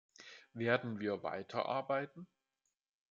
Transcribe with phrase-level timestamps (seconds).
[0.55, 2.25] Werden wir weiterarbeiten?